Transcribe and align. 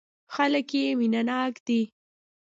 خلک 0.33 0.69
یې 0.79 0.85
مینه 0.99 1.21
ناک 1.29 1.55
دي. 1.67 1.81